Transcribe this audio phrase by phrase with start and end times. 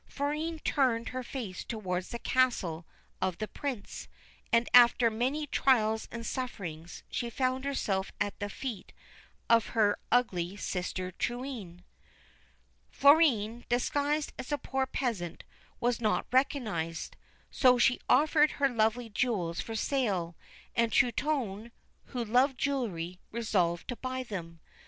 [0.07, 2.87] Florine turned her face towards the castle
[3.21, 4.07] of the Prince,
[4.51, 8.93] and, after many trials and sufferings, she found herself at the feet
[9.47, 11.83] of her ugly sister Truitonne.
[12.89, 15.43] Florine, disguised as a poor peasant,
[15.79, 17.15] was not recognised,
[17.51, 20.35] so she offered her lovely jewels for sale,
[20.75, 21.71] and Truitonne,
[22.05, 24.61] who loved jewellery, resolved to buy them.